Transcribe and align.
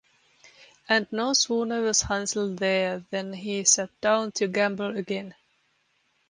And 0.89 1.05
no 1.11 1.33
sooner 1.33 1.81
was 1.83 2.01
Hansel 2.01 2.55
there 2.55 3.05
than 3.11 3.33
he 3.33 3.63
sat 3.65 3.91
down 4.01 4.31
to 4.31 4.47
gamble 4.47 4.97
again. 4.97 5.35